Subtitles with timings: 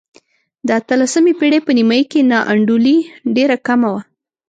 [0.67, 2.97] د اتلسمې پېړۍ په نیمايي کې نا انډولي
[3.35, 4.01] ډېره کمه وه.